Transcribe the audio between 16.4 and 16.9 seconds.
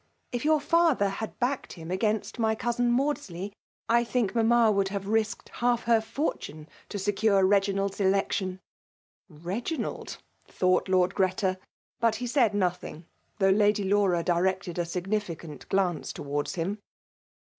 him.